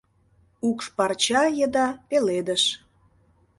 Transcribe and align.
Укш-парча 0.67 1.43
еда— 1.65 1.87
пеледыш— 2.07 2.63